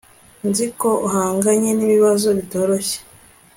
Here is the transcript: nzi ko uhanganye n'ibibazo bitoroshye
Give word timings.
nzi 0.49 0.65
ko 0.79 0.89
uhanganye 1.07 1.69
n'ibibazo 1.73 2.27
bitoroshye 2.37 2.99